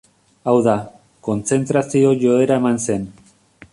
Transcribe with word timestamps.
Hau 0.51 0.55
da, 0.67 0.73
kontzentrazio-joera 1.27 2.59
eman 2.63 2.81
zen. 2.89 3.07